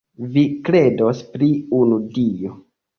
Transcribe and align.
Vi 0.37 0.45
kredos 0.69 1.23
pri 1.37 1.53
unu 1.85 2.05
Dio. 2.21 2.63